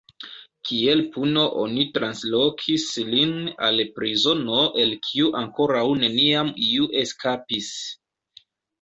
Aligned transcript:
Kiel 0.69 1.03
puno 1.17 1.43
oni 1.63 1.85
translokis 1.97 2.87
lin 3.11 3.37
al 3.69 3.83
prizono 4.01 4.65
el 4.87 4.99
kiu 5.07 5.33
ankoraŭ 5.45 5.87
neniam 6.03 6.53
iu 6.73 6.93
eskapis. 7.07 7.73